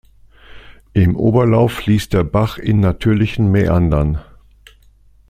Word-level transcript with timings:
Im 0.93 1.15
Oberlauf 1.15 1.73
fließt 1.73 2.13
der 2.13 2.23
Bach 2.23 2.57
in 2.57 2.79
natürlichen 2.79 3.51
Mäandern. 3.51 4.19